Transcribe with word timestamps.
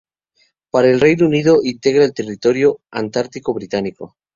Para 0.71 0.89
el 0.89 0.99
Reino 0.99 1.27
Unido 1.27 1.59
integra 1.61 2.03
el 2.03 2.13
Territorio 2.15 2.79
Antártico 2.89 3.53
Británico. 3.53 4.15